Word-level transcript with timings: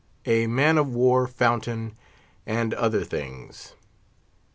A 0.25 0.47
MAN 0.47 0.79
OF 0.79 0.95
WAR 0.95 1.27
FOUNTAIN, 1.27 1.93
AND 2.47 2.73
OTHER 2.73 3.03
THINGS. 3.03 3.75